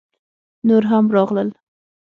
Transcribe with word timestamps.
_نور 0.67 0.83
هم 0.91 1.05
راغلل! 1.15 1.49